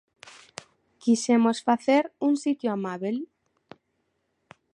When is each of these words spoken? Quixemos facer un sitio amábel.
Quixemos 1.03 1.57
facer 1.67 2.03
un 2.27 2.33
sitio 2.43 2.69
amábel. 2.77 3.17